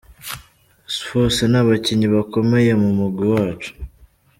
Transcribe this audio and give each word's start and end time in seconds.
Bose 1.09 1.41
ni 1.51 1.57
abakinyi 1.61 2.07
bakomeye 2.15 2.71
mu 2.81 2.89
mugwi 2.97 3.25
wacu. 3.33 3.71